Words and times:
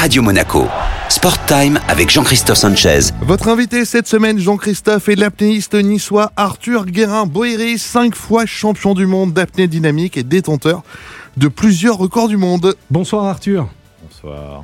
Radio 0.00 0.22
Monaco. 0.22 0.66
Sport 1.10 1.44
Time 1.44 1.78
avec 1.86 2.08
Jean-Christophe 2.08 2.56
Sanchez. 2.56 3.12
Votre 3.20 3.48
invité 3.48 3.84
cette 3.84 4.06
semaine, 4.06 4.38
Jean-Christophe, 4.38 5.10
est 5.10 5.14
l'apnéiste 5.14 5.74
niçois 5.74 6.32
Arthur 6.36 6.86
Guérin-Boéry, 6.86 7.78
cinq 7.78 8.14
fois 8.14 8.46
champion 8.46 8.94
du 8.94 9.04
monde 9.04 9.34
d'apnée 9.34 9.68
dynamique 9.68 10.16
et 10.16 10.22
détenteur 10.22 10.84
de 11.36 11.48
plusieurs 11.48 11.98
records 11.98 12.28
du 12.28 12.38
monde. 12.38 12.76
Bonsoir 12.90 13.26
Arthur. 13.26 13.68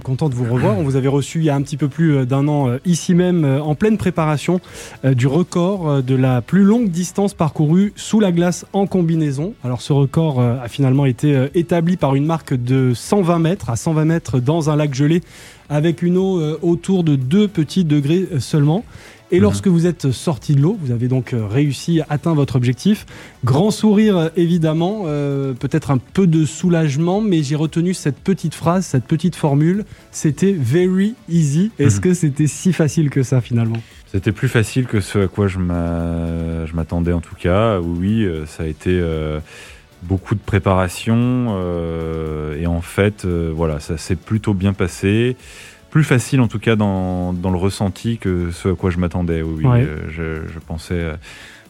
Content 0.02 0.28
de 0.28 0.34
vous 0.34 0.52
revoir. 0.52 0.78
On 0.78 0.82
vous 0.82 0.96
avait 0.96 1.08
reçu 1.08 1.38
il 1.38 1.44
y 1.44 1.50
a 1.50 1.54
un 1.54 1.62
petit 1.62 1.76
peu 1.76 1.88
plus 1.88 2.16
euh, 2.16 2.24
d'un 2.24 2.46
an 2.48 2.68
euh, 2.68 2.78
ici 2.84 3.14
même 3.14 3.44
euh, 3.44 3.60
en 3.60 3.74
pleine 3.74 3.96
préparation 3.96 4.60
du 5.04 5.26
record 5.26 6.02
de 6.02 6.14
la 6.14 6.42
plus 6.42 6.64
longue 6.64 6.90
distance 6.90 7.34
parcourue 7.34 7.92
sous 7.96 8.20
la 8.20 8.32
glace 8.32 8.66
en 8.72 8.86
combinaison. 8.86 9.54
Alors 9.64 9.80
ce 9.80 9.92
record 9.92 10.40
a 10.40 10.68
finalement 10.68 11.06
été 11.06 11.48
établi 11.54 11.96
par 11.96 12.14
une 12.14 12.26
marque 12.26 12.54
de 12.54 12.92
120 12.94 13.38
mètres 13.38 13.70
à 13.70 13.76
120 13.76 14.04
mètres 14.04 14.40
dans 14.40 14.70
un 14.70 14.76
lac 14.76 14.94
gelé 14.94 15.22
avec 15.68 16.02
une 16.02 16.16
eau 16.16 16.40
autour 16.62 17.04
de 17.04 17.16
2 17.16 17.48
petits 17.48 17.84
degrés 17.84 18.26
seulement. 18.38 18.84
Et 19.32 19.40
lorsque 19.40 19.66
vous 19.66 19.86
êtes 19.86 20.12
sorti 20.12 20.54
de 20.54 20.60
l'eau, 20.60 20.78
vous 20.80 20.92
avez 20.92 21.08
donc 21.08 21.32
euh, 21.32 21.46
réussi 21.46 22.00
à 22.00 22.06
atteindre 22.10 22.36
votre 22.36 22.54
objectif. 22.54 23.06
Grand 23.44 23.72
sourire, 23.72 24.16
euh, 24.16 24.28
évidemment, 24.36 25.02
euh, 25.06 25.52
peut-être 25.52 25.90
un 25.90 25.98
peu 25.98 26.28
de 26.28 26.44
soulagement, 26.44 27.20
mais 27.20 27.42
j'ai 27.42 27.56
retenu 27.56 27.92
cette 27.92 28.18
petite 28.18 28.54
phrase, 28.54 28.86
cette 28.86 29.04
petite 29.04 29.34
formule. 29.34 29.84
C'était 30.12 30.52
very 30.52 31.16
easy. 31.28 31.72
Est-ce 31.80 31.96
mhm. 31.96 32.02
que 32.02 32.14
c'était 32.14 32.46
si 32.46 32.72
facile 32.72 33.10
que 33.10 33.24
ça 33.24 33.40
finalement? 33.40 33.82
C'était 34.06 34.32
plus 34.32 34.48
facile 34.48 34.86
que 34.86 35.00
ce 35.00 35.24
à 35.24 35.26
quoi 35.26 35.48
je 35.48 35.58
m'attendais 35.58 37.12
en 37.12 37.20
tout 37.20 37.34
cas. 37.34 37.80
Oui, 37.80 38.26
ça 38.46 38.62
a 38.62 38.66
été 38.66 39.02
beaucoup 40.04 40.36
de 40.36 40.40
préparation 40.40 41.54
et 42.56 42.66
en 42.66 42.80
fait, 42.80 43.26
voilà, 43.26 43.80
ça 43.80 43.98
s'est 43.98 44.14
plutôt 44.14 44.54
bien 44.54 44.72
passé 44.72 45.36
plus 45.90 46.04
facile 46.04 46.40
en 46.40 46.48
tout 46.48 46.58
cas 46.58 46.76
dans, 46.76 47.32
dans, 47.32 47.50
le 47.50 47.58
ressenti 47.58 48.18
que 48.18 48.50
ce 48.50 48.70
à 48.70 48.74
quoi 48.74 48.90
je 48.90 48.98
m'attendais. 48.98 49.42
Oui, 49.42 49.64
euh, 49.66 50.08
je, 50.08 50.48
je, 50.52 50.58
pensais. 50.58 51.12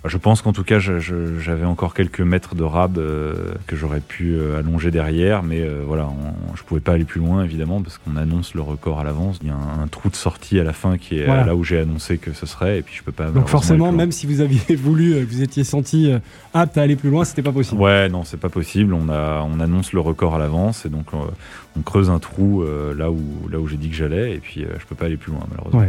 Euh, 0.06 0.08
je 0.08 0.16
pense 0.18 0.42
qu'en 0.42 0.52
tout 0.52 0.64
cas, 0.64 0.78
j'avais 0.78 1.64
encore 1.64 1.94
quelques 1.94 2.20
mètres 2.20 2.54
de 2.54 2.62
rab 2.64 2.98
euh, 2.98 3.54
que 3.66 3.76
j'aurais 3.76 4.00
pu 4.00 4.38
allonger 4.58 4.90
derrière, 4.90 5.42
mais 5.42 5.66
voilà, 5.86 6.08
je 6.54 6.62
pouvais 6.62 6.80
pas 6.80 6.92
aller 6.92 7.04
plus 7.04 7.20
loin 7.20 7.44
évidemment 7.44 7.82
parce 7.82 7.98
qu'on 7.98 8.16
annonce 8.16 8.54
le 8.54 8.60
record 8.60 9.00
à 9.00 9.04
l'avance. 9.04 9.38
Il 9.42 9.48
y 9.48 9.50
a 9.50 9.54
un, 9.54 9.86
trou 9.88 10.08
de 10.10 10.16
sortie 10.16 10.58
à 10.58 10.64
la 10.64 10.72
fin 10.72 10.98
qui 10.98 11.18
est 11.18 11.26
là 11.26 11.54
où 11.54 11.64
j'ai 11.64 11.78
annoncé 11.78 12.18
que 12.18 12.32
ce 12.32 12.46
serait, 12.46 12.78
et 12.78 12.82
puis 12.82 12.94
je 12.96 13.02
peux 13.02 13.12
pas. 13.12 13.30
Donc 13.30 13.48
forcément, 13.48 13.92
même 13.92 14.12
si 14.12 14.26
vous 14.26 14.40
aviez 14.40 14.74
voulu, 14.76 15.22
vous 15.24 15.42
étiez 15.42 15.64
senti 15.64 16.10
apte 16.54 16.78
à 16.78 16.82
aller 16.82 16.96
plus 16.96 17.10
loin, 17.10 17.24
c'était 17.24 17.42
pas 17.42 17.52
possible. 17.52 17.80
Ouais, 17.80 18.08
non, 18.08 18.24
c'est 18.24 18.40
pas 18.40 18.48
possible. 18.48 18.94
On 18.94 19.08
a, 19.08 19.42
on 19.42 19.60
annonce 19.60 19.92
le 19.92 20.00
record 20.00 20.34
à 20.34 20.38
l'avance, 20.38 20.86
et 20.86 20.88
donc 20.88 21.06
on 21.76 21.82
creuse 21.82 22.10
un 22.10 22.18
trou 22.18 22.62
euh, 22.62 22.94
là 22.94 23.10
où, 23.10 23.48
là 23.50 23.58
où 23.58 23.66
j'ai 23.66 23.76
dit 23.76 23.88
que 23.88 23.94
j'allais 23.94 24.34
et 24.34 24.38
puis 24.38 24.62
euh, 24.62 24.68
je 24.78 24.86
peux 24.86 24.94
pas 24.94 25.06
aller 25.06 25.16
plus 25.16 25.32
loin 25.32 25.42
malheureusement. 25.50 25.84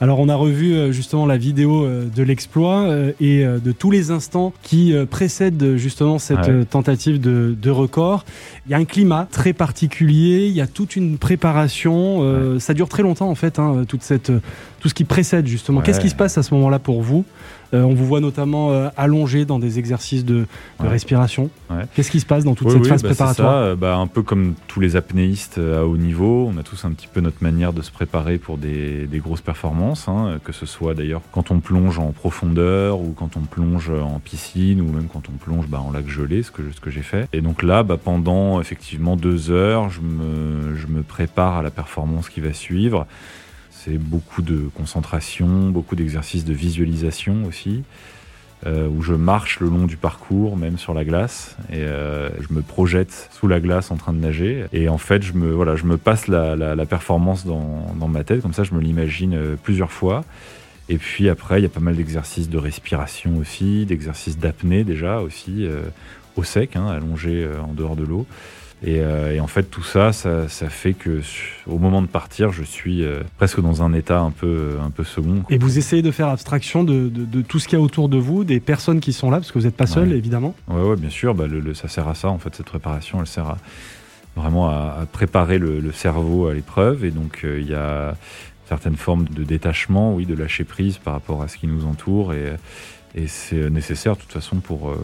Alors 0.00 0.18
on 0.18 0.28
a 0.28 0.34
revu 0.34 0.74
euh, 0.74 0.92
justement 0.92 1.26
la 1.26 1.36
vidéo 1.36 1.86
de 1.86 2.22
l'exploit 2.22 2.88
et 3.20 3.44
de 3.62 3.72
tous 3.72 3.90
les 3.90 4.10
instants 4.10 4.52
qui 4.62 4.94
précèdent 5.10 5.76
justement 5.76 6.18
cette 6.18 6.68
tentative 6.70 7.20
de, 7.20 7.56
de, 7.60 7.70
record. 7.70 8.24
Il 8.66 8.72
y 8.72 8.74
a 8.74 8.78
un 8.78 8.84
climat 8.84 9.28
très 9.30 9.52
particulier, 9.52 10.46
il 10.46 10.52
y 10.52 10.60
a 10.60 10.66
toute 10.66 10.96
une 10.96 11.18
préparation, 11.18 12.58
ça 12.58 12.74
dure 12.74 12.88
très 12.88 13.02
longtemps 13.02 13.28
en 13.28 13.34
fait, 13.34 13.58
hein, 13.58 13.84
toute 13.88 14.02
cette, 14.02 14.32
tout 14.80 14.88
ce 14.88 14.94
qui 14.94 15.04
précède 15.04 15.46
justement. 15.46 15.80
Qu'est-ce 15.80 16.00
qui 16.00 16.10
se 16.10 16.14
passe 16.14 16.38
à 16.38 16.42
ce 16.42 16.54
moment-là 16.54 16.78
pour 16.78 17.02
vous? 17.02 17.24
Euh, 17.74 17.82
on 17.82 17.94
vous 17.94 18.06
voit 18.06 18.20
notamment 18.20 18.72
euh, 18.72 18.88
allongé 18.96 19.44
dans 19.44 19.58
des 19.58 19.78
exercices 19.78 20.24
de, 20.24 20.46
respiration. 20.78 21.50
Qu'est-ce 21.94 22.10
qui 22.10 22.20
se 22.20 22.26
passe 22.26 22.44
dans 22.44 22.54
toute 22.54 22.70
cette 22.70 22.86
phase 22.86 23.02
bah, 23.02 23.08
préparatoire 23.08 23.52
ça, 23.52 23.58
euh, 23.58 23.76
bah, 23.76 23.96
Un 23.96 24.06
peu 24.06 24.22
comme 24.22 24.54
tous 24.68 24.80
les 24.80 24.96
apnéistes 24.96 25.58
à 25.58 25.84
haut 25.84 25.96
niveau, 25.96 26.50
on 26.52 26.58
a 26.58 26.62
tous 26.62 26.84
un 26.84 26.92
petit 26.92 27.08
peu 27.12 27.20
notre 27.20 27.42
manière 27.42 27.72
de 27.72 27.82
se 27.82 27.90
préparer 27.90 28.38
pour 28.38 28.58
des, 28.58 29.08
grosses 29.14 29.40
performances, 29.40 30.08
hein, 30.08 30.38
que 30.44 30.52
ce 30.52 30.66
soit 30.66 30.94
d'ailleurs 30.94 31.22
quand 31.32 31.50
on 31.50 31.60
plonge 31.60 31.98
en 31.98 32.12
profondeur 32.12 33.00
ou 33.00 33.14
quand 33.16 33.36
on 33.36 33.40
plonge 33.40 33.90
en 33.90 34.20
piscine 34.20 34.80
ou 34.80 34.92
même 34.92 35.08
quand 35.12 35.22
on 35.28 35.32
plonge 35.32 35.66
bah, 35.68 35.80
en 35.80 35.90
lac 35.90 36.08
gelé, 36.08 36.42
ce 36.42 36.50
que, 36.50 36.62
ce 36.72 36.80
que 36.80 36.90
j'ai 36.90 37.02
fait. 37.02 37.28
Et 37.32 37.40
donc 37.40 37.62
là, 37.62 37.82
pendant 37.84 38.60
effectivement 38.60 39.16
deux 39.16 39.50
heures, 39.50 39.90
je 39.90 40.00
me, 40.00 40.76
je 40.76 40.86
me 40.86 41.02
prépare 41.02 41.56
à 41.56 41.62
la 41.62 41.70
performance 41.70 42.28
qui 42.28 42.40
va 42.40 42.52
suivre 42.52 43.06
c'est 43.86 43.98
beaucoup 43.98 44.42
de 44.42 44.68
concentration, 44.74 45.70
beaucoup 45.70 45.94
d'exercices 45.94 46.44
de 46.44 46.52
visualisation 46.52 47.44
aussi, 47.46 47.84
euh, 48.66 48.88
où 48.88 49.02
je 49.02 49.12
marche 49.14 49.60
le 49.60 49.68
long 49.68 49.86
du 49.86 49.96
parcours, 49.96 50.56
même 50.56 50.76
sur 50.76 50.92
la 50.92 51.04
glace, 51.04 51.56
et 51.70 51.76
euh, 51.78 52.28
je 52.40 52.52
me 52.52 52.62
projette 52.62 53.28
sous 53.30 53.46
la 53.46 53.60
glace 53.60 53.92
en 53.92 53.96
train 53.96 54.12
de 54.12 54.18
nager. 54.18 54.64
Et 54.72 54.88
en 54.88 54.98
fait, 54.98 55.22
je 55.22 55.34
me, 55.34 55.52
voilà, 55.52 55.76
je 55.76 55.84
me 55.84 55.98
passe 55.98 56.26
la, 56.26 56.86
performance 56.86 57.46
dans, 57.46 58.08
ma 58.08 58.24
tête, 58.24 58.42
comme 58.42 58.54
ça 58.54 58.64
je 58.64 58.74
me 58.74 58.80
l'imagine 58.80 59.34
euh, 59.34 59.56
plusieurs 59.62 59.92
fois. 59.92 60.24
Et 60.88 60.98
puis 60.98 61.28
après, 61.28 61.60
il 61.60 61.62
y 61.62 61.66
a 61.66 61.70
pas 61.70 61.80
mal 61.80 61.94
d'exercices 61.96 62.48
de 62.48 62.58
respiration 62.58 63.36
aussi, 63.38 63.86
d'exercices 63.86 64.38
d'apnée 64.38 64.84
déjà 64.84 65.20
aussi, 65.20 65.66
au 66.36 66.44
sec, 66.44 66.76
hein, 66.76 66.86
allongé 66.86 67.44
en 67.60 67.72
dehors 67.72 67.96
de 67.96 68.04
l'eau. 68.04 68.24
Euh, 68.86 69.32
et, 69.32 69.40
en 69.40 69.46
fait, 69.46 69.64
tout 69.64 69.82
ça, 69.82 70.12
ça, 70.12 70.46
fait 70.68 70.92
que 70.92 71.20
au 71.66 71.78
moment 71.78 72.02
de 72.02 72.06
partir, 72.06 72.52
je 72.52 72.62
suis 72.62 73.04
euh, 73.04 73.22
presque 73.38 73.60
dans 73.60 73.82
un 73.82 73.92
état 73.92 74.20
un 74.20 74.30
peu, 74.30 74.76
un 74.84 74.90
peu 74.90 75.04
second. 75.04 75.42
Et 75.48 75.58
vous 75.58 75.78
essayez 75.78 76.02
de 76.02 76.10
faire 76.10 76.28
abstraction 76.28 76.84
de, 76.84 77.10
tout 77.42 77.58
ce 77.58 77.68
qu'il 77.68 77.78
y 77.78 77.80
a 77.80 77.84
autour 77.84 78.08
de 78.08 78.18
vous, 78.18 78.44
des 78.44 78.60
personnes 78.60 79.00
qui 79.00 79.12
sont 79.12 79.30
là, 79.30 79.38
parce 79.38 79.50
que 79.50 79.58
vous 79.58 79.64
n'êtes 79.64 79.76
pas 79.76 79.86
seul, 79.86 80.12
évidemment. 80.12 80.54
Oui, 80.68 80.82
ouais, 80.82 80.96
bien 80.96 81.10
sûr. 81.10 81.34
Bah, 81.34 81.46
ça 81.74 81.88
sert 81.88 82.06
à 82.08 82.14
ça, 82.14 82.28
en 82.28 82.38
fait, 82.38 82.54
cette 82.54 82.66
préparation, 82.66 83.20
elle 83.20 83.26
sert 83.26 83.56
vraiment 84.36 84.68
à, 84.68 85.06
préparer 85.10 85.58
le, 85.58 85.92
cerveau 85.92 86.46
à 86.46 86.54
l'épreuve. 86.54 87.04
Et 87.04 87.10
donc, 87.10 87.40
euh, 87.44 87.58
il 87.60 87.68
y 87.68 87.74
a 87.74 88.14
certaines 88.68 88.96
formes 88.96 89.26
de 89.26 89.44
détachement, 89.44 90.14
oui, 90.14 90.26
de 90.26 90.34
lâcher 90.34 90.64
prise 90.64 90.98
par 90.98 91.14
rapport 91.14 91.42
à 91.42 91.48
ce 91.48 91.56
qui 91.56 91.66
nous 91.66 91.86
entoure. 91.86 92.34
Et, 92.34 92.54
et 93.16 93.28
c'est 93.28 93.70
nécessaire 93.70 94.14
de 94.14 94.20
toute 94.20 94.32
façon 94.32 94.56
pour, 94.56 94.90
euh, 94.90 94.96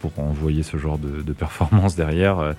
pour 0.00 0.18
envoyer 0.18 0.62
ce 0.62 0.78
genre 0.78 0.98
de, 0.98 1.20
de 1.20 1.32
performance 1.32 1.94
derrière, 1.94 2.38
euh, 2.38 2.52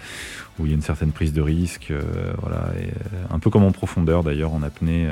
où 0.59 0.65
il 0.65 0.69
y 0.69 0.71
a 0.73 0.75
une 0.75 0.83
certaine 0.83 1.11
prise 1.11 1.33
de 1.33 1.41
risque. 1.41 1.89
Euh, 1.89 2.01
voilà, 2.39 2.67
et, 2.79 2.91
un 3.33 3.39
peu 3.39 3.49
comme 3.49 3.63
en 3.63 3.71
profondeur 3.71 4.23
d'ailleurs, 4.23 4.53
en 4.53 4.61
apnée. 4.61 5.09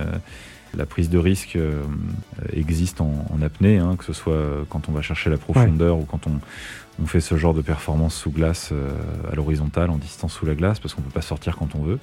la 0.77 0.85
prise 0.85 1.09
de 1.09 1.17
risque 1.17 1.57
existe 2.53 3.01
en, 3.01 3.25
apnée, 3.41 3.79
hein, 3.79 3.95
que 3.97 4.05
ce 4.05 4.13
soit 4.13 4.65
quand 4.69 4.87
on 4.89 4.91
va 4.91 5.01
chercher 5.01 5.31
la 5.31 5.37
profondeur 5.37 5.97
ou 5.97 6.03
quand 6.03 6.27
on, 6.27 6.39
on, 7.01 7.07
fait 7.07 7.21
ce 7.21 7.37
genre 7.37 7.55
de 7.55 7.61
performance 7.61 8.13
sous 8.13 8.29
glace 8.29 8.71
à 9.31 9.35
l'horizontale, 9.35 9.89
en 9.89 9.97
distance 9.97 10.33
sous 10.33 10.45
la 10.45 10.53
glace, 10.53 10.79
parce 10.79 10.93
qu'on 10.93 11.01
ne 11.01 11.07
peut 11.07 11.13
pas 11.13 11.21
sortir 11.21 11.55
quand 11.57 11.73
on 11.73 11.81
veut. 11.81 11.99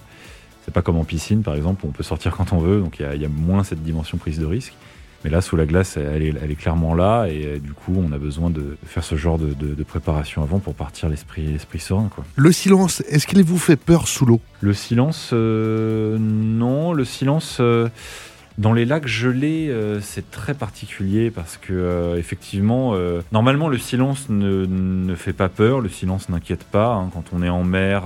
C'est 0.67 0.75
pas 0.75 0.83
comme 0.83 0.99
en 0.99 1.05
piscine 1.05 1.43
par 1.43 1.55
exemple, 1.55 1.87
où 1.87 1.89
on 1.89 1.93
peut 1.93 2.03
sortir 2.03 2.37
quand 2.37 2.53
on 2.53 2.59
veut, 2.59 2.81
donc 2.81 2.99
il 3.01 3.07
y, 3.17 3.23
y, 3.23 3.25
a 3.25 3.29
moins 3.29 3.65
cette 3.65 3.83
dimension 3.83 4.19
prise 4.19 4.39
de 4.39 4.45
risque. 4.47 4.75
Mais 5.27 5.33
là, 5.33 5.41
sous 5.41 5.57
la 5.57 5.67
glace, 5.67 5.97
elle 5.97 6.23
est, 6.23 6.55
clairement 6.55 6.95
là. 6.95 7.27
Et 7.27 7.47
euh, 7.47 7.59
du 7.59 7.73
coup, 7.73 7.95
on 7.97 8.13
a 8.13 8.19
besoin 8.19 8.49
de 8.49 8.77
faire 8.87 9.03
ce 9.03 9.17
genre 9.17 9.39
de, 9.39 9.83
préparation 9.83 10.43
avant 10.43 10.61
pour 10.61 10.75
partir 10.75 11.09
l'esprit 11.09 11.59
serein. 11.81 12.09
Quoi. 12.15 12.25
Le 12.37 12.53
silence, 12.53 13.03
est-ce 13.09 13.27
qu'il 13.27 13.43
vous 13.43 13.59
fait 13.59 13.77
peur 13.77 14.07
sous 14.07 14.25
l'eau? 14.25 14.41
Le 14.61 14.73
silence, 14.73 15.31
euh, 15.33 16.17
non. 16.21 16.93
Le 16.93 17.05
silence. 17.05 17.59
Euh, 17.61 17.89
dans 18.59 18.73
les 18.73 18.85
lacs 18.85 19.07
gelés, 19.07 19.71
c'est 20.01 20.31
très 20.31 20.55
particulier 20.55 21.31
parce 21.31 21.59
que 21.59 22.15
effectivement, 22.17 22.95
normalement 23.31 23.69
le 23.69 23.77
silence 23.77 24.31
ne, 24.31 25.15
fait 25.15 25.35
pas 25.35 25.51
peur, 25.51 25.81
le 25.81 25.91
silence 25.91 26.31
n'inquiète 26.31 26.65
pas. 26.65 26.95
Hein. 26.95 27.11
Quand 27.13 27.25
on 27.35 27.43
est 27.43 27.51
en 27.51 27.65
mer, 27.65 28.05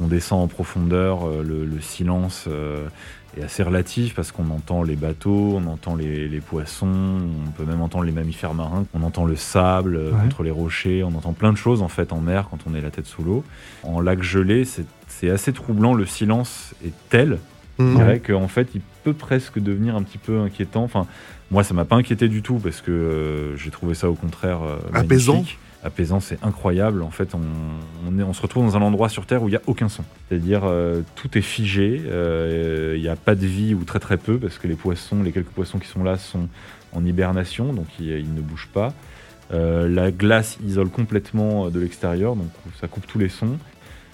qu'on 0.00 0.08
descend 0.08 0.42
en 0.42 0.48
profondeur, 0.48 1.26
le, 1.28 1.66
le, 1.66 1.80
silence 1.80 2.48
est 3.36 3.42
assez 3.42 3.62
relatif 3.62 4.14
parce 4.14 4.32
qu'on 4.32 4.50
entend 4.50 4.82
les 4.82 4.96
bateaux, 4.96 5.56
on 5.56 5.66
entend 5.66 5.94
les, 5.94 6.40
poissons, 6.40 7.20
on 7.46 7.50
peut 7.50 7.64
même 7.64 7.80
entendre 7.80 8.04
les 8.04 8.12
mammifères 8.12 8.54
marins, 8.54 8.86
on 8.94 9.02
entend 9.02 9.24
le 9.24 9.36
sable 9.36 9.96
euh, 9.96 10.10
contre 10.10 10.42
les 10.42 10.50
rochers, 10.50 11.04
on 11.04 11.14
entend 11.14 11.32
plein 11.32 11.52
de 11.52 11.58
choses 11.58 11.82
en 11.82 11.88
fait 11.88 12.12
en 12.12 12.20
mer 12.20 12.48
quand 12.50 12.58
on 12.66 12.74
est 12.74 12.80
la 12.80 12.90
tête 12.90 13.06
sous 13.06 13.22
l'eau. 13.22 13.44
En 13.82 14.00
lac 14.00 14.22
gelé, 14.22 14.64
c'est 14.64 15.30
assez 15.30 15.52
troublant, 15.52 15.94
le 15.94 16.06
silence 16.06 16.74
est 16.84 16.92
tel, 17.08 17.38
je 17.78 17.84
mmh. 17.84 17.96
dirais 17.96 18.20
qu'en 18.20 18.48
fait 18.48 18.68
il 18.74 18.80
peut 19.04 19.14
presque 19.14 19.58
devenir 19.58 19.96
un 19.96 20.02
petit 20.02 20.18
peu 20.18 20.40
inquiétant. 20.40 20.82
Enfin, 20.82 21.06
moi 21.50 21.62
ça 21.62 21.74
m'a 21.74 21.84
pas 21.84 21.96
inquiété 21.96 22.28
du 22.28 22.42
tout 22.42 22.58
parce 22.58 22.80
que 22.80 22.90
euh, 22.90 23.56
j'ai 23.56 23.70
trouvé 23.70 23.94
ça 23.94 24.10
au 24.10 24.14
contraire 24.14 24.62
euh, 24.62 24.78
apaisant 24.92 25.44
apaisant, 25.82 26.20
c'est 26.20 26.42
incroyable. 26.42 27.02
En 27.02 27.10
fait, 27.10 27.34
on, 27.34 28.32
se 28.32 28.42
retrouve 28.42 28.64
dans 28.64 28.76
un 28.76 28.82
endroit 28.82 29.08
sur 29.08 29.26
Terre 29.26 29.42
où 29.42 29.48
il 29.48 29.52
n'y 29.52 29.56
a 29.56 29.62
aucun 29.66 29.88
son. 29.88 30.04
C'est-à-dire, 30.28 30.62
euh, 30.64 31.02
tout 31.14 31.36
est 31.36 31.42
figé, 31.42 32.02
euh, 32.06 32.94
il 32.96 33.02
n'y 33.02 33.08
a 33.08 33.16
pas 33.16 33.34
de 33.34 33.46
vie 33.46 33.74
ou 33.74 33.84
très 33.84 33.98
très 33.98 34.16
peu, 34.16 34.38
parce 34.38 34.58
que 34.58 34.68
les 34.68 34.74
poissons, 34.74 35.22
les 35.22 35.32
quelques 35.32 35.48
poissons 35.48 35.78
qui 35.78 35.88
sont 35.88 36.04
là 36.04 36.18
sont 36.18 36.48
en 36.92 37.04
hibernation, 37.04 37.72
donc 37.72 37.86
ils, 37.98 38.34
ne 38.34 38.40
bougent 38.40 38.70
pas. 38.72 38.92
Euh, 39.52 39.88
la 39.88 40.10
glace 40.10 40.58
isole 40.64 40.90
complètement 40.90 41.70
de 41.70 41.80
l'extérieur, 41.80 42.36
donc 42.36 42.50
ça 42.80 42.88
coupe 42.88 43.06
tous 43.06 43.18
les 43.18 43.28
sons. 43.28 43.58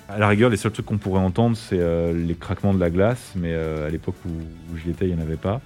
À 0.09 0.19
la 0.19 0.29
rigueur, 0.29 0.51
les 0.51 0.57
seuls 0.57 0.73
trucs 0.73 0.87
qu'on 0.87 0.99
pourrait 0.99 1.21
entendre, 1.21 1.57
c'est 1.57 1.81
les 2.15 2.35
craquements 2.37 2.73
de 2.73 2.79
la 2.79 2.91
glace, 2.91 3.33
mais 3.35 3.53
à 3.53 3.91
l'époque 3.91 4.15
où, 4.25 4.31
où 4.31 4.79
j'y 4.79 4.91
étais, 4.91 5.09
il 5.09 5.15
n'y 5.15 5.21
en 5.21 5.25
avait 5.25 5.37
pas. 5.37 5.61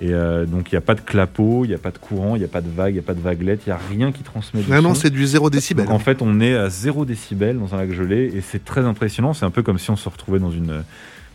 Et 0.00 0.12
euh, 0.12 0.44
donc 0.44 0.70
il 0.70 0.74
n'y 0.74 0.78
a 0.78 0.82
pas 0.82 0.94
de 0.94 1.00
clapot, 1.00 1.64
il 1.64 1.68
n'y 1.68 1.74
a 1.74 1.78
pas 1.78 1.90
de 1.90 1.96
courant, 1.98 2.36
il 2.36 2.40
n'y 2.40 2.44
a 2.44 2.48
pas 2.48 2.60
de 2.60 2.68
vague, 2.68 2.90
il 2.92 2.94
n'y 2.94 3.00
a 3.00 3.02
pas 3.02 3.14
de 3.14 3.20
vaguelette, 3.20 3.62
il 3.66 3.70
n'y 3.70 3.72
a 3.72 3.80
rien 3.90 4.12
qui 4.12 4.22
transmet 4.22 4.60
du 4.60 4.66
Vraiment, 4.68 4.94
c'est 4.94 5.08
du 5.10 5.26
zéro 5.26 5.48
décibel. 5.48 5.88
en 5.88 5.98
fait, 5.98 6.20
on 6.20 6.38
est 6.40 6.54
à 6.54 6.68
zéro 6.68 7.04
décibel 7.06 7.58
dans 7.58 7.74
un 7.74 7.78
lac 7.78 7.92
gelé 7.92 8.30
et 8.34 8.42
c'est 8.42 8.62
très 8.64 8.82
impressionnant. 8.82 9.32
C'est 9.32 9.46
un 9.46 9.50
peu 9.50 9.62
comme 9.62 9.78
si 9.78 9.90
on 9.90 9.96
se 9.96 10.08
retrouvait 10.08 10.38
dans 10.38 10.50
une, 10.50 10.82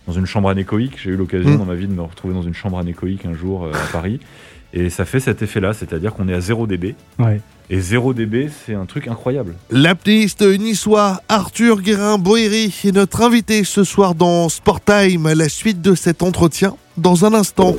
dans 0.06 0.14
une 0.14 0.28
chambre 0.28 0.50
anéchoïque. 0.50 1.00
J'ai 1.04 1.10
eu 1.10 1.16
l'occasion 1.16 1.52
Mm. 1.52 1.58
dans 1.58 1.66
ma 1.66 1.74
vie 1.76 1.88
de 1.88 1.94
me 1.94 2.04
retrouver 2.04 2.34
dans 2.36 2.44
une 2.44 2.54
chambre 2.54 2.78
anéchoïque 2.78 3.26
un 3.26 3.34
jour 3.34 3.66
euh, 3.66 3.72
à 3.74 3.92
Paris. 3.92 4.20
Et 4.74 4.90
ça 4.90 5.04
fait 5.06 5.20
cet 5.20 5.42
effet-là, 5.42 5.74
c'est-à-dire 5.74 6.14
qu'on 6.14 6.30
est 6.30 6.34
à 6.34 6.40
0 6.40 6.66
dB. 6.68 6.96
Ouais. 7.20 7.42
Et 7.72 7.80
0 7.82 8.14
dB, 8.14 8.50
c'est 8.66 8.74
un 8.76 8.86
truc 8.86 9.08
incroyable. 9.08 9.56
L'apnéiste 9.70 10.44
niçois 10.44 11.20
Arthur 11.30 11.82
Guérin-Boéry 11.82 12.74
est 12.86 12.92
notre 12.96 13.22
invité 13.22 13.64
ce 13.64 13.84
soir 13.84 14.14
dans 14.16 14.50
Sport 14.50 14.82
Time. 14.82 15.28
La 15.34 15.50
suite 15.50 15.82
de 15.82 15.96
cet 15.96 16.22
entretien 16.24 16.76
dans 16.98 17.26
un 17.26 17.34
instant. 17.34 17.76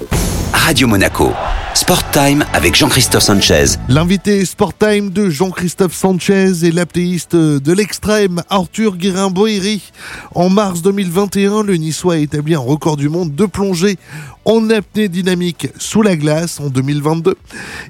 Radio 0.65 0.87
Monaco. 0.87 1.33
Sport 1.75 2.11
Time 2.11 2.45
avec 2.53 2.77
Jean-Christophe 2.77 3.23
Sanchez. 3.23 3.65
L'invité 3.89 4.45
Sport 4.45 4.75
Time 4.77 5.11
de 5.11 5.29
Jean-Christophe 5.29 5.95
Sanchez 5.95 6.65
et 6.65 6.71
l'apnéiste 6.71 7.35
de 7.35 7.73
l'extrême 7.73 8.43
Arthur 8.49 8.97
Guérin-Boéry. 8.97 9.91
En 10.35 10.51
mars 10.51 10.83
2021, 10.83 11.63
le 11.63 11.75
Niçois 11.77 12.15
a 12.15 12.19
établi 12.19 12.55
un 12.55 12.61
record 12.61 12.97
du 12.97 13.09
monde 13.09 13.35
de 13.35 13.47
plongée 13.47 13.97
en 14.45 14.71
apnée 14.71 15.09
dynamique 15.09 15.69
sous 15.79 16.03
la 16.03 16.17
glace 16.17 16.61
en 16.61 16.69
2022. 16.69 17.37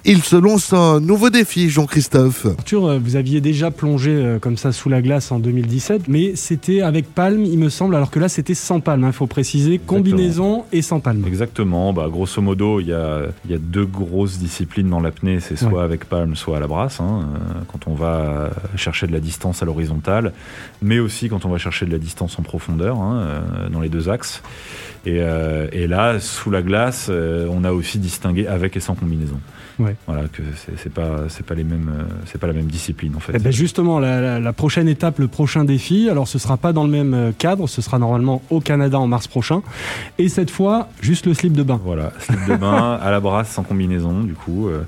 Il 0.05 0.23
se 0.23 0.37
lance 0.37 0.73
un 0.73 1.01
nouveau 1.01 1.31
défi, 1.31 1.71
Jean-Christophe. 1.71 2.47
Arthur, 2.59 2.87
euh, 2.87 2.99
vous 3.03 3.17
aviez 3.17 3.41
déjà 3.41 3.71
plongé 3.71 4.11
euh, 4.11 4.39
comme 4.39 4.57
ça 4.57 4.71
sous 4.73 4.89
la 4.91 5.01
glace 5.01 5.33
en 5.33 5.39
2017, 5.39 6.09
mais 6.09 6.37
c'était 6.37 6.83
avec 6.83 7.07
palme, 7.15 7.45
il 7.45 7.59
me 7.59 7.71
semble, 7.71 7.97
alors 7.97 8.11
que 8.11 8.19
là 8.19 8.29
c'était 8.29 8.55
sans 8.55 8.81
palme. 8.81 9.05
Il 9.07 9.13
faut 9.13 9.27
préciser 9.27 9.79
combinaison 9.79 10.65
et 10.73 10.83
sans 10.83 11.01
palme. 11.01 11.25
Exactement. 11.27 11.93
Bah, 11.93 12.09
grosso 12.11 12.43
modo, 12.43 12.62
il 12.81 12.87
y 12.89 12.93
a, 12.93 13.23
il 13.45 13.51
y 13.51 13.55
a 13.55 13.59
deux 13.59 13.85
grosses 13.87 14.39
disciplines 14.39 14.89
dans 14.89 15.01
l'apnée. 15.01 15.41
C'est 15.41 15.57
soit 15.57 15.73
Ouais. 15.73 15.83
avec 15.85 16.05
palme, 16.07 16.35
soit 16.37 16.57
à 16.57 16.61
la 16.61 16.67
brasse. 16.67 17.01
hein, 17.01 17.23
euh, 17.35 17.61
quand 17.71 17.87
on 17.87 17.95
va 17.95 18.51
chercher 18.77 19.07
de 19.07 19.13
la 19.13 19.21
distance 19.21 19.63
à 19.63 19.67
l'horizontale, 19.67 20.33
mais 20.81 20.99
aussi 20.99 21.29
quand 21.29 21.45
on 21.45 21.49
va 21.49 21.59
chercher 21.59 21.87
de 21.87 21.93
la 21.93 21.99
distance 21.99 22.39
en 22.39 22.43
profondeur, 22.43 22.99
hein, 22.99 23.17
euh, 23.17 23.69
dans 23.69 23.81
les 23.81 23.89
deux 23.89 24.09
axes. 24.09 24.43
Et, 25.05 25.19
euh, 25.21 25.67
et 25.73 25.89
là, 25.89 26.21
sous 26.21 26.51
la 26.51 26.63
glace, 26.63 27.11
on 27.11 27.65
a 27.65 27.73
aussi 27.73 27.99
distingué 27.99 28.47
avec 28.47 28.77
et 28.77 28.81
sans 28.81 28.95
combinaison. 28.95 29.39
Ouais. 29.79 29.97
Voilà, 30.07 30.25
que 30.29 30.43
c'est 30.77 30.93
pas, 30.93 31.23
c'est 31.29 31.45
pas 31.45 31.55
les 31.55 31.65
mêmes, 31.65 31.91
c'est 32.27 32.39
pas 32.39 32.47
la 32.47 32.53
même 32.53 32.67
discipline 32.67 33.15
en 33.17 33.21
fait. 33.21 33.33
Eh 33.35 33.39
ben 33.41 33.51
justement, 33.51 33.99
la, 33.99 34.21
la- 34.21 34.39
la 34.39 34.53
prochaine 34.53 34.87
étape, 34.87 35.19
le 35.19 35.29
prochain 35.29 35.65
défi, 35.65 36.09
alors 36.11 36.29
ce 36.29 36.39
sera 36.39 36.57
pas 36.59 36.73
dans 36.75 36.85
le 36.85 36.91
même 36.91 37.33
cadre, 37.39 37.67
ce 37.69 37.81
sera 37.83 37.99
normalement 37.99 38.43
au 38.51 38.61
Canada 38.61 39.01
en 39.01 39.07
mars 39.09 39.27
prochain. 39.27 39.63
Et 40.19 40.29
cette 40.29 40.51
fois, 40.51 40.89
juste 41.01 41.27
le 41.27 41.33
slip 41.35 41.55
de 41.55 41.63
bain. 41.65 41.81
Voilà, 41.83 42.13
slip 42.21 42.39
de 42.49 42.52
à 42.53 43.11
la 43.11 43.21
brasse 43.21 43.51
sans 43.51 43.63
combinaison, 43.63 44.21
du 44.21 44.35
coup, 44.35 44.69
euh, 44.69 44.85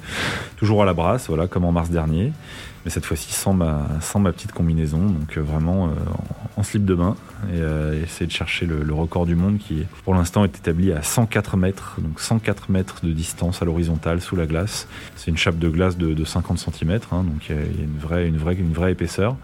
toujours 0.56 0.82
à 0.82 0.84
la 0.84 0.94
brasse, 0.94 1.28
voilà, 1.28 1.46
comme 1.46 1.64
en 1.64 1.72
mars 1.72 1.90
dernier, 1.90 2.32
mais 2.84 2.90
cette 2.90 3.04
fois-ci 3.04 3.32
sans 3.32 3.52
ma, 3.52 3.82
sans 4.00 4.20
ma 4.20 4.32
petite 4.32 4.52
combinaison, 4.52 4.98
donc 4.98 5.36
euh, 5.36 5.40
vraiment 5.40 5.86
euh, 5.86 5.90
en, 6.56 6.62
slip 6.62 6.84
de 6.84 6.94
bain, 6.94 7.16
et 7.52 7.58
euh, 7.60 8.02
essayer 8.02 8.26
de 8.26 8.32
chercher 8.32 8.66
le, 8.66 8.82
le 8.82 8.94
record 8.94 9.26
du 9.26 9.34
monde 9.34 9.58
qui, 9.58 9.84
pour 10.04 10.14
l'instant, 10.14 10.44
est 10.44 10.56
établi 10.56 10.92
à 10.92 11.02
104 11.02 11.56
mètres, 11.56 11.96
donc 12.00 12.20
104 12.20 12.70
mètres 12.70 13.00
de 13.04 13.12
distance 13.12 13.60
à 13.62 13.64
l'horizontale 13.64 14.20
sous 14.20 14.36
la 14.36 14.46
glace. 14.46 14.86
C'est 15.16 15.30
une 15.30 15.36
chape 15.36 15.58
de 15.58 15.68
glace 15.68 15.96
de, 15.98 16.14
de 16.14 16.24
50 16.24 16.58
cm, 16.58 16.98
donc 17.10 17.48
il 17.48 17.56
y 17.56 17.58
a 17.58 17.62
il 17.62 17.78
y 17.78 17.80
a 17.80 17.84
une 17.84 17.98
vraie, 17.98 18.28
une, 18.28 18.36
vraie, 18.36 18.54
une 18.54 18.72
vraie 18.72 18.92
épaisseur, 18.92 19.36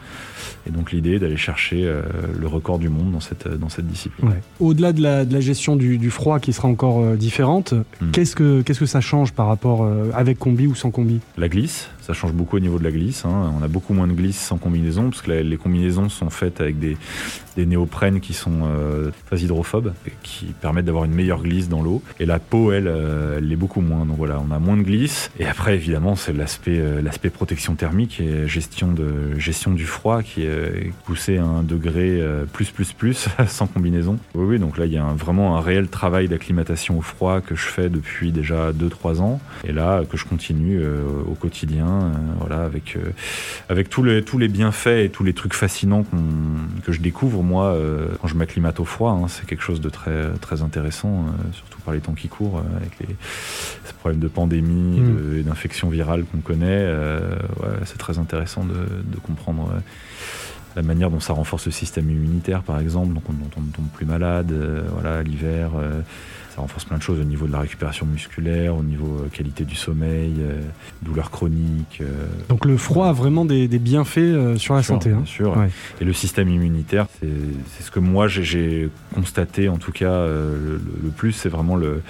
et 0.67 0.71
donc 0.71 0.93
l'idée 0.93 1.15
est 1.15 1.19
d'aller 1.19 1.37
chercher 1.37 1.85
euh, 1.87 2.03
le 2.39 2.47
record 2.47 2.79
du 2.79 2.89
monde 2.89 3.13
dans 3.13 3.21
cette, 3.21 3.49
dans 3.49 3.69
cette 3.69 3.87
discipline. 3.87 4.29
Ouais. 4.29 4.41
Au-delà 4.61 4.93
de 4.93 5.03
la, 5.03 5.25
de 5.25 5.33
la 5.33 5.41
gestion 5.41 5.77
du, 5.77 5.99
du 5.99 6.11
froid 6.11 6.39
qui 6.41 6.53
sera 6.53 6.69
encore 6.69 7.01
euh, 7.01 7.17
différente, 7.17 7.75
Hmm. 8.01 8.11
qu'est-ce 8.13 8.35
que 8.35 8.63
qu'est-ce 8.63 8.81
que 8.81 8.87
ça 8.87 9.01
change 9.01 9.33
par 9.33 9.47
rapport 9.47 9.85
euh, 9.85 10.11
avec 10.15 10.39
combi 10.39 10.67
ou 10.67 10.75
sans 10.75 10.91
combi? 10.91 11.21
La 11.37 11.49
glisse, 11.49 11.89
ça 12.01 12.13
change 12.15 12.33
beaucoup 12.33 12.57
au 12.57 12.61
niveau 12.61 12.79
de 12.79 12.85
la 12.85 12.91
glisse. 12.91 13.25
hein. 13.25 13.53
On 13.59 13.63
a 13.63 13.69
beaucoup 13.69 13.93
moins 13.95 14.07
de 14.07 14.13
glisse 14.13 14.39
sans 14.39 14.57
combinaison, 14.59 15.11
parce 15.11 15.23
que 15.23 15.31
la- 15.31 15.43
les 15.43 15.57
combinaisons 15.57 16.09
sont 16.09 16.31
faites 16.31 16.61
avec 16.61 16.79
des, 16.79 16.97
des 17.57 17.67
néoprènes 17.67 18.21
qui 18.21 18.33
sont 18.33 18.61
euh, 18.65 19.11
très 19.27 19.41
hydrophobes, 19.41 19.93
et 20.07 20.13
qui 20.23 20.47
permettent 20.61 20.85
d'avoir 20.85 21.05
une 21.05 21.15
meilleure 21.15 21.43
glisse 21.43 21.69
dans 21.69 21.83
l'eau. 21.83 22.03
Et 22.19 22.27
la 22.27 22.39
peau, 22.39 22.73
elle, 22.73 22.89
euh, 22.89 23.39
elle 23.39 23.49
l'est 23.49 23.57
beaucoup 23.57 23.81
moins. 23.81 24.05
Donc 24.07 24.17
voilà, 24.17 24.41
on 24.47 24.51
a 24.53 24.59
moins 24.59 24.77
de 24.77 24.83
glisse. 24.83 25.31
Et 25.39 25.47
après, 25.47 25.75
évidemment, 25.75 26.17
c'est 26.17 26.33
l'aspect 26.33 26.79
euh, 26.79 27.03
l'aspect 27.03 27.31
protection 27.31 27.75
thermique 27.75 28.21
et 28.21 28.47
gestion, 28.47 28.93
de, 28.93 29.39
gestion 29.39 29.73
du 29.73 29.85
froid 29.85 30.23
qui 30.23 30.43
est 30.43 30.93
poussé 31.05 31.39
à 31.39 31.45
un 31.45 31.63
degré 31.63 32.23
plus, 32.53 32.71
plus, 32.71 32.93
plus, 32.93 33.29
sans 33.47 33.67
combinaison. 33.67 34.19
Oui, 34.35 34.45
oui, 34.45 34.59
donc 34.59 34.79
là, 34.79 34.87
il 34.87 34.93
y 34.93 34.99
a 34.99 35.05
vraiment 35.13 35.57
un 35.57 35.61
réel 35.61 35.89
travail 35.89 36.29
d'acclimatation 36.29 36.99
au 36.99 37.03
froid 37.03 37.41
que 37.41 37.55
je 37.55 37.67
fais 37.67 37.89
depuis 37.89 38.33
déjà 38.33 38.73
2-3 38.73 39.21
ans. 39.21 39.41
Et 39.65 39.73
là, 39.73 40.03
que 40.09 40.17
je 40.17 40.25
continue 40.25 40.81
au 41.29 41.35
quotidien, 41.35 42.13
voilà, 42.39 42.65
avec, 42.65 42.97
avec 43.69 43.89
tous, 43.89 44.03
les, 44.03 44.23
tous 44.23 44.39
les 44.39 44.49
bienfaits 44.49 45.05
et 45.05 45.09
tous 45.11 45.25
les 45.25 45.33
trucs 45.33 45.55
fascinants 45.55 46.05
qu'on- 46.05 46.60
que 46.81 46.93
je 46.93 47.01
découvre, 47.01 47.43
moi, 47.43 47.67
euh, 47.67 48.09
quand 48.21 48.29
je 48.29 48.35
m'acclimate 48.35 48.81
au 48.81 48.85
froid. 48.85 49.13
hein. 49.13 49.27
c'est 49.29 49.47
quelque 49.47 49.63
chose 49.63 49.81
de 49.81 49.89
très, 49.91 50.31
très 50.41 50.63
intéressant, 50.63 51.27
euh, 51.29 51.53
surtout 51.53 51.81
par 51.81 51.95
les 51.95 52.01
temps 52.01 52.13
qui 52.15 52.29
courent, 52.29 52.59
euh, 52.59 52.77
avec 52.77 52.99
les 53.01 53.17
ces 53.85 53.93
problèmes 53.95 54.21
de 54.21 54.29
pandémie 54.29 55.01
Mm. 55.01 55.33
de- 55.33 55.37
et 55.39 55.43
d'infections 55.43 55.89
virales 55.89 56.25
qu'on 56.25 56.39
connaît. 56.41 56.67
euh, 56.71 57.21
ouais, 57.63 57.69
c'est 57.85 57.99
très 57.99 58.19
intéressant 58.19 58.65
de, 58.65 58.73
de 58.75 59.17
comprendre. 59.23 59.73
La 60.77 60.83
manière 60.83 61.11
dont 61.11 61.21
ça 61.21 61.33
renforce 61.33 61.67
le 61.67 61.73
système 61.73 62.09
immunitaire, 62.11 62.63
par 62.63 62.79
exemple, 62.81 63.13
donc 63.15 63.25
on 63.29 63.33
ne 63.33 63.71
tombe 63.73 63.89
plus 63.95 64.07
malade, 64.07 64.53
euh, 64.53 64.83
voilà, 64.93 65.23
l'hiver, 65.23 65.71
euh, 65.77 66.01
ça 66.55 66.61
renforce 66.63 66.85
plein 66.85 66.97
de 66.99 67.03
choses 67.03 67.21
au 67.21 67.25
niveau 67.25 67.47
de 67.47 67.53
la 67.53 67.61
récupération 67.61 68.07
musculaire, 68.07 68.77
au 68.77 68.83
niveau 68.83 69.19
euh, 69.25 69.29
qualité 69.33 69.65
du 69.65 69.75
sommeil, 69.77 70.35
douleurs 71.03 71.31
chroniques. 71.31 72.03
Donc 72.49 72.65
le 72.65 72.77
froid 72.77 73.09
a 73.09 73.13
vraiment 73.13 73.45
des, 73.45 73.69
des 73.69 73.79
bienfaits 73.79 74.57
sur 74.59 74.75
la 74.75 74.83
sûr, 74.83 74.95
santé. 74.95 75.11
hein. 75.11 75.17
Bien 75.19 75.27
sûr. 75.27 75.57
Ouais. 75.57 75.71
Et 76.01 76.05
le 76.05 76.13
système 76.13 76.49
immunitaire, 76.49 77.07
c'est 77.21 77.83
ce 77.83 77.91
que 77.91 78.01
moi 78.01 78.27
j'ai- 78.29 78.89
constaté, 79.15 79.69
en 79.69 79.77
tout 79.77 79.93
cas, 79.93 80.25
le, 80.27 80.81
le 81.03 81.11
plus, 81.11 81.33
c'est 81.33 81.49
vraiment 81.49 81.77
le. 81.77 82.03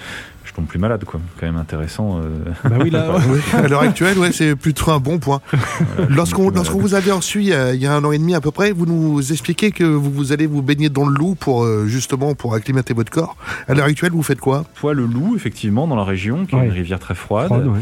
Je 0.43 0.53
tombe 0.53 0.65
plus 0.65 0.79
malade, 0.79 1.03
quoi. 1.05 1.19
Quand 1.39 1.45
même 1.45 1.55
intéressant. 1.57 2.19
euh, 2.19 2.29
Bah 2.69 2.77
oui, 2.81 2.89
là, 2.89 3.07
à 3.53 3.67
l'heure 3.67 3.81
actuelle, 3.81 4.17
ouais, 4.17 4.31
c'est 4.31 4.55
plutôt 4.55 4.91
un 4.91 4.99
bon 4.99 5.19
point. 5.19 5.39
voilà, 5.51 6.07
Lorsqu'on 6.09 6.49
vous 6.79 6.93
avait 6.95 7.11
reçu 7.11 7.39
il 7.41 7.47
y, 7.47 7.53
a, 7.53 7.73
il 7.73 7.81
y 7.81 7.85
a 7.85 7.93
un 7.93 8.03
an 8.03 8.11
et 8.11 8.17
demi 8.17 8.33
à 8.35 8.41
peu 8.41 8.51
près, 8.51 8.71
vous 8.71 8.85
nous 8.85 9.31
expliquez 9.31 9.71
que 9.71 9.83
vous, 9.83 10.11
vous 10.11 10.31
allez 10.31 10.47
vous 10.47 10.61
baigner 10.61 10.89
dans 10.89 11.05
le 11.07 11.13
loup 11.15 11.35
pour 11.35 11.63
euh, 11.63 11.85
justement 11.87 12.33
pour 12.35 12.53
acclimater 12.55 12.93
votre 12.93 13.11
corps. 13.11 13.35
À 13.67 13.73
l'heure 13.73 13.85
actuelle, 13.85 14.11
vous 14.11 14.23
faites 14.23 14.39
quoi? 14.39 14.65
Soit 14.79 14.93
le 14.93 15.05
loup, 15.05 15.35
effectivement, 15.35 15.87
dans 15.87 15.95
la 15.95 16.03
région, 16.03 16.45
qui 16.45 16.55
est 16.55 16.65
une 16.65 16.71
rivière 16.71 16.99
très 16.99 17.15
froide, 17.15 17.47
froide, 17.47 17.67
ouais. 17.67 17.79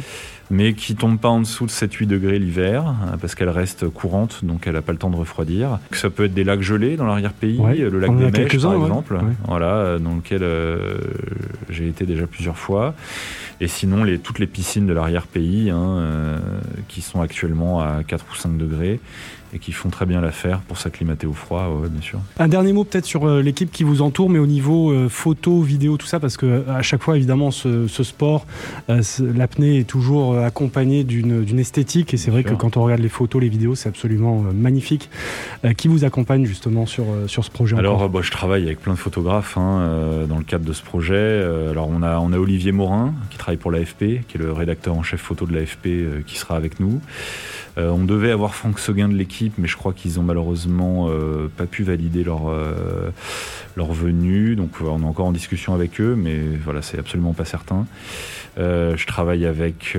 Mais 0.51 0.74
qui 0.74 0.96
tombe 0.96 1.19
pas 1.19 1.30
en 1.30 1.40
dessous 1.42 1.66
de 1.66 1.72
7-8 1.72 2.06
degrés 2.07 2.40
l'hiver, 2.40 2.84
euh, 3.13 3.18
parce 3.18 3.36
qu'elle 3.36 3.50
reste 3.50 3.88
courante, 3.90 4.40
donc 4.44 4.66
elle 4.66 4.74
n'a 4.74 4.81
pas 4.81 4.92
le 4.92 4.98
temps 4.98 5.10
de 5.10 5.16
refroidir. 5.16 5.80
Ça 5.92 6.10
peut 6.10 6.25
être 6.25 6.34
des 6.34 6.44
lacs 6.44 6.62
gelés 6.62 6.96
dans 6.98 7.06
l'arrière-pays, 7.06 7.60
Ouais, 7.60 7.80
euh, 7.81 7.90
le 7.90 8.00
lac 8.00 8.16
des 8.18 8.31
Mèches, 8.31 8.62
par 8.62 8.74
exemple, 8.75 9.13
Ouais. 9.16 9.22
voilà, 9.48 9.75
euh, 9.75 10.00
dans 10.00 10.16
lequel 10.16 10.42
euh, 10.44 10.98
j'ai 11.69 11.88
été 11.88 12.06
déjà 12.06 12.25
plusieurs 12.28 12.58
fois. 12.58 12.96
Et 13.62 13.68
sinon, 13.68 14.03
les, 14.06 14.20
toutes 14.20 14.39
les 14.39 14.48
piscines 14.48 14.88
de 14.88 14.94
l'arrière-pays, 14.94 15.70
hein, 15.70 15.77
euh, 15.98 16.38
qui 16.88 17.01
sont 17.01 17.22
actuellement 17.22 17.82
à 17.82 18.03
4 18.08 18.25
ou 18.32 18.36
5 18.36 18.58
degrés, 18.58 19.00
et 19.53 19.60
qui 19.60 19.72
font 19.72 19.89
très 19.89 20.06
bien 20.06 20.22
l'affaire 20.22 20.60
pour 20.62 20.77
s'acclimater 20.77 21.27
au 21.27 21.34
froid, 21.34 21.68
ouais, 21.82 21.89
bien 21.89 22.01
sûr. 22.01 22.20
Un 22.38 22.48
dernier 22.48 22.74
mot 22.74 22.84
peut-être 22.84 23.06
sur 23.06 23.25
euh, 23.25 23.41
l'équipe 23.41 23.72
qui 23.72 23.84
vous 23.84 24.01
entoure, 24.01 24.29
mais 24.29 24.39
au 24.39 24.46
niveau 24.48 24.91
euh, 24.91 25.10
photo, 25.10 25.62
vidéo, 25.62 25.98
tout 25.98 26.06
ça, 26.06 26.20
parce 26.20 26.38
que 26.38 26.46
euh, 26.46 26.74
à 26.75 26.82
chaque 26.82 27.01
fois, 27.01 27.18
évidemment, 27.18 27.51
ce, 27.51 27.88
ce 27.88 28.03
sport, 28.03 28.46
euh, 28.89 29.01
l'apnée 29.20 29.79
est 29.79 29.84
toujours 29.84 30.34
euh, 30.34 30.46
accompagné 30.46 31.03
d'une 31.03 31.60
esthétique, 31.60 32.13
et 32.13 32.18
c'est 32.18 32.32
vrai 32.32 32.41
sûr. 32.41 32.51
que 32.51 32.56
quand 32.56 32.77
on 32.77 32.84
regarde 32.84 33.01
les 33.01 33.10
photos, 33.10 33.41
les 33.41 33.50
vidéos, 33.50 33.75
c'est 33.75 33.89
absolument 33.89 34.44
euh, 34.48 34.53
magnifique. 34.53 35.10
Qui 35.77 35.88
vous 35.88 36.06
accompagne 36.06 36.46
justement 36.46 36.86
sur, 36.86 37.06
sur 37.27 37.44
ce 37.44 37.51
projet 37.51 37.77
Alors, 37.77 38.08
bah, 38.10 38.22
je 38.24 38.32
travaille 38.32 38.63
avec 38.63 38.79
plein 38.79 38.94
de 38.94 38.98
photographes 38.98 39.58
hein, 39.58 40.25
dans 40.27 40.38
le 40.38 40.44
cadre 40.44 40.65
de 40.65 40.74
ce 40.74 40.82
projet. 40.82 41.44
Alors, 41.70 41.89
on 41.89 42.01
a, 42.01 42.18
on 42.20 42.32
a 42.32 42.38
Olivier 42.38 42.72
Morin 42.72 43.13
qui 43.29 43.38
travaille 43.38 43.58
pour 43.58 43.72
l'AFP, 43.72 44.25
qui 44.27 44.36
est 44.36 44.38
le 44.38 44.51
rédacteur 44.53 44.96
en 44.96 45.03
chef 45.03 45.20
photo 45.20 45.46
de 45.46 45.53
l'AFP, 45.53 46.24
qui 46.25 46.38
sera 46.38 46.56
avec 46.56 46.79
nous. 46.79 47.01
Euh, 47.79 47.89
on 47.89 48.03
devait 48.03 48.31
avoir 48.31 48.55
Franck 48.55 48.79
Seguin 48.79 49.07
de 49.07 49.15
l'équipe, 49.15 49.53
mais 49.57 49.67
je 49.67 49.77
crois 49.77 49.93
qu'ils 49.93 50.19
ont 50.19 50.24
malheureusement 50.24 51.07
euh, 51.09 51.48
pas 51.55 51.65
pu 51.65 51.83
valider 51.83 52.24
leur, 52.24 52.50
euh, 52.50 53.09
leur 53.77 53.93
venue. 53.93 54.55
Donc, 54.55 54.81
on 54.81 55.01
est 55.01 55.05
encore 55.05 55.27
en 55.27 55.31
discussion 55.31 55.74
avec 55.74 56.01
eux, 56.01 56.15
mais 56.17 56.39
voilà, 56.63 56.81
c'est 56.81 57.00
absolument 57.00 57.33
pas 57.33 57.45
certain. 57.45 57.86
Je 58.57 59.05
travaille 59.05 59.45
avec 59.45 59.98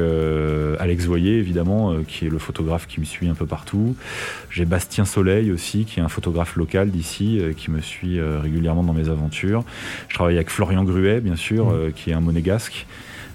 Alex 0.78 1.06
Voyer, 1.06 1.38
évidemment, 1.38 1.94
qui 2.06 2.26
est 2.26 2.28
le 2.28 2.38
photographe 2.38 2.86
qui 2.86 3.00
me 3.00 3.06
suit 3.06 3.26
un 3.26 3.34
peu 3.34 3.46
partout. 3.46 3.96
J'ai 4.50 4.66
Bastien 4.66 5.06
Soleil 5.06 5.50
aussi, 5.50 5.86
qui 5.86 5.98
est 5.98 6.02
un 6.02 6.10
photographe 6.10 6.56
local 6.56 6.90
d'ici, 6.90 7.40
qui 7.56 7.70
me 7.70 7.80
suit 7.80 8.20
régulièrement 8.20 8.82
dans 8.82 8.92
mes 8.92 9.08
aventures. 9.08 9.64
Je 10.08 10.14
travaille 10.14 10.36
avec 10.36 10.50
Florian 10.50 10.84
Gruet, 10.84 11.20
bien 11.20 11.36
sûr, 11.36 11.70
euh, 11.70 11.90
qui 11.94 12.10
est 12.10 12.12
un 12.12 12.20
monégasque. 12.20 12.86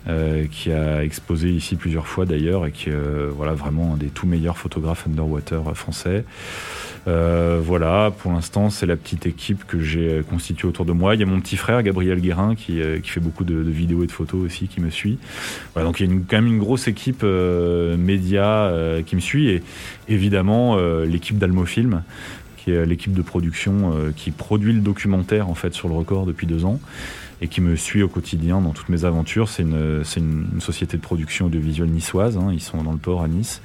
Euh, 0.07 0.45
qui 0.51 0.71
a 0.71 1.03
exposé 1.03 1.49
ici 1.49 1.75
plusieurs 1.75 2.07
fois 2.07 2.25
d'ailleurs 2.25 2.65
et 2.65 2.71
qui 2.71 2.89
est 2.89 2.93
euh, 2.93 3.29
voilà, 3.35 3.53
vraiment 3.53 3.93
un 3.93 3.97
des 3.97 4.07
tout 4.07 4.27
meilleurs 4.27 4.57
photographes 4.57 5.05
underwater 5.07 5.75
français. 5.75 6.25
Euh, 7.07 7.59
voilà, 7.63 8.11
pour 8.17 8.31
l'instant, 8.31 8.71
c'est 8.71 8.87
la 8.87 8.95
petite 8.95 9.27
équipe 9.27 9.65
que 9.67 9.79
j'ai 9.79 10.09
euh, 10.09 10.23
constituée 10.23 10.67
autour 10.67 10.85
de 10.85 10.91
moi. 10.91 11.13
Il 11.13 11.19
y 11.19 11.23
a 11.23 11.27
mon 11.27 11.39
petit 11.39 11.55
frère, 11.55 11.83
Gabriel 11.83 12.19
Guérin, 12.19 12.55
qui, 12.55 12.81
euh, 12.81 12.99
qui 12.99 13.09
fait 13.11 13.19
beaucoup 13.19 13.43
de, 13.43 13.61
de 13.61 13.69
vidéos 13.69 14.03
et 14.03 14.07
de 14.07 14.11
photos 14.11 14.43
aussi, 14.43 14.67
qui 14.67 14.81
me 14.81 14.89
suit. 14.89 15.19
Voilà, 15.73 15.87
donc 15.87 15.99
il 15.99 16.07
y 16.07 16.09
a 16.09 16.11
une- 16.11 16.25
quand 16.25 16.37
même 16.37 16.47
une 16.47 16.57
grosse 16.59 16.87
équipe 16.87 17.23
média 17.23 18.71
qui 19.05 19.15
me 19.15 19.21
suit 19.21 19.49
et 19.49 19.63
évidemment 20.09 20.77
l'équipe 21.05 21.37
d'Almofilm 21.37 22.03
qui 22.65 22.71
est 22.71 22.85
l'équipe 22.85 23.13
de 23.13 23.21
production 23.21 23.93
qui 24.15 24.31
produit 24.31 24.73
le 24.73 24.81
documentaire 24.81 25.49
en 25.49 25.55
fait 25.55 25.73
sur 25.73 25.87
le 25.87 25.93
record 25.93 26.25
depuis 26.25 26.47
deux 26.47 26.65
ans 26.65 26.79
et 27.41 27.47
qui 27.47 27.61
me 27.61 27.75
suit 27.75 28.01
au 28.01 28.07
quotidien 28.07 28.61
dans 28.61 28.71
toutes 28.71 28.89
mes 28.89 29.05
aventures. 29.05 29.49
C'est 29.49 29.63
une, 29.63 30.03
une, 30.17 30.61
société 30.61 30.97
de 30.97 31.01
production 31.01 31.47
audiovisuelle 31.47 31.89
niçoise. 31.89 32.37
Hein. 32.37 32.49
Ils 32.53 32.61
sont 32.61 32.81
dans 32.83 32.91
le 32.91 32.97
port 32.97 33.23
à 33.23 33.27
Nice. 33.27 33.61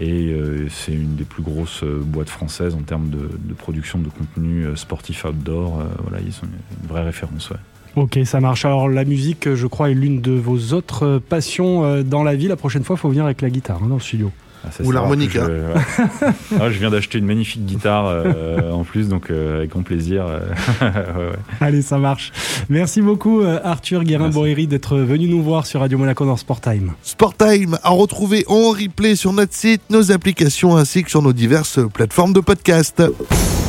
Et 0.00 0.32
euh, 0.32 0.68
c'est 0.70 0.92
une 0.92 1.14
des 1.14 1.24
plus 1.24 1.42
grosses 1.42 1.84
euh, 1.84 2.00
boîtes 2.04 2.28
françaises 2.28 2.74
en 2.74 2.82
termes 2.82 3.10
de, 3.10 3.54
production 3.54 3.98
de 3.98 4.08
contenu 4.08 4.64
euh, 4.64 4.76
sportif 4.76 5.24
outdoor. 5.24 5.80
Euh, 5.80 5.84
voilà, 6.02 6.18
ils 6.24 6.32
sont 6.32 6.46
une 6.46 6.88
vraie 6.88 7.04
référence. 7.04 7.52
Ok, 7.94 8.18
ça 8.24 8.40
marche. 8.40 8.64
Alors 8.64 8.88
la 8.88 9.04
musique, 9.04 9.54
je 9.54 9.66
crois, 9.66 9.90
est 9.90 9.94
l'une 9.94 10.20
de 10.20 10.32
vos 10.32 10.72
autres 10.72 11.18
passions 11.28 12.02
dans 12.02 12.24
la 12.24 12.34
vie. 12.34 12.48
La 12.48 12.56
prochaine 12.56 12.82
fois, 12.82 12.96
il 12.96 12.98
faut 12.98 13.08
venir 13.08 13.24
avec 13.24 13.40
la 13.40 13.50
guitare 13.50 13.80
hein, 13.84 13.86
dans 13.86 13.94
le 13.94 14.00
studio. 14.00 14.32
Ah, 14.64 14.82
Ou 14.82 14.90
l'harmonica. 14.92 15.46
Je, 15.46 16.26
ah, 16.60 16.70
je, 16.70 16.78
viens 16.78 16.90
d'acheter 16.90 17.18
une 17.18 17.26
magnifique 17.26 17.64
guitare 17.64 18.06
euh, 18.06 18.70
en 18.70 18.84
plus, 18.84 19.08
donc 19.08 19.30
euh, 19.30 19.58
avec 19.58 19.70
grand 19.70 19.82
plaisir. 19.82 20.26
Euh, 20.26 20.40
ouais, 20.80 21.28
ouais. 21.30 21.36
Allez, 21.60 21.82
ça 21.82 21.98
marche. 21.98 22.32
Merci 22.68 23.02
beaucoup 23.02 23.42
Arthur 23.42 24.04
Guérin-Boéry 24.04 24.66
d'être 24.66 24.96
venu 24.96 25.28
nous 25.28 25.42
voir 25.42 25.66
sur 25.66 25.80
Radio 25.80 25.98
Monaco 25.98 26.24
dans 26.24 26.36
Sport 26.36 26.60
Time. 26.60 26.92
Sport 27.02 27.36
Time 27.36 27.78
à 27.82 27.90
retrouver 27.90 28.44
en 28.48 28.70
replay 28.70 29.16
sur 29.16 29.32
notre 29.32 29.54
site, 29.54 29.82
nos 29.90 30.12
applications 30.12 30.76
ainsi 30.76 31.04
que 31.04 31.10
sur 31.10 31.22
nos 31.22 31.32
diverses 31.32 31.80
plateformes 31.92 32.32
de 32.32 32.40
podcast. 32.40 33.02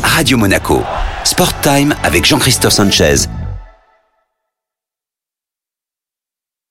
Radio 0.04 0.38
Monaco, 0.38 0.82
Sport 1.24 1.62
Time 1.62 1.94
avec 2.04 2.26
Jean-Christophe 2.26 2.74
Sanchez 2.74 3.28